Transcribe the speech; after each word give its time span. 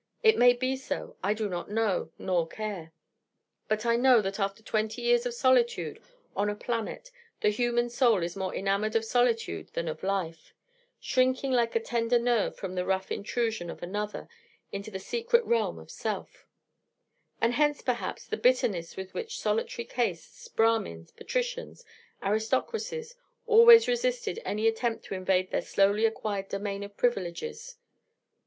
It 0.23 0.35
may 0.35 0.53
be 0.53 0.75
so: 0.77 1.15
I 1.23 1.35
do 1.35 1.47
not 1.47 1.69
know, 1.69 2.09
nor 2.17 2.47
care. 2.47 2.91
But 3.67 3.85
I 3.85 3.97
know 3.97 4.19
that 4.23 4.39
after 4.39 4.63
twenty 4.63 5.03
years 5.03 5.27
of 5.27 5.35
solitude 5.35 6.01
on 6.35 6.49
a 6.49 6.55
planet 6.55 7.11
the 7.41 7.49
human 7.51 7.87
soul 7.87 8.23
is 8.23 8.35
more 8.35 8.55
enamoured 8.55 8.95
of 8.95 9.05
solitude 9.05 9.67
than 9.73 9.87
of 9.87 10.01
life, 10.01 10.55
shrinking 10.99 11.51
like 11.51 11.75
a 11.75 11.79
tender 11.79 12.17
nerve 12.17 12.55
from 12.55 12.73
the 12.73 12.83
rough 12.83 13.11
intrusion 13.11 13.69
of 13.69 13.83
Another 13.83 14.27
into 14.71 14.89
the 14.89 14.97
secret 14.97 15.45
realm 15.45 15.77
of 15.77 15.91
Self: 15.91 16.47
and 17.39 17.53
hence, 17.53 17.83
perhaps, 17.83 18.25
the 18.25 18.37
bitterness 18.37 18.97
with 18.97 19.13
which 19.13 19.37
solitary 19.37 19.85
castes, 19.85 20.47
Brahmins, 20.47 21.11
patricians, 21.11 21.85
aristocracies, 22.23 23.13
always 23.45 23.87
resisted 23.87 24.39
any 24.45 24.67
attempt 24.67 25.05
to 25.05 25.13
invade 25.13 25.51
their 25.51 25.61
slowly 25.61 26.05
acquired 26.07 26.49
domain 26.49 26.81
of 26.81 26.97
privileges. 26.97 27.77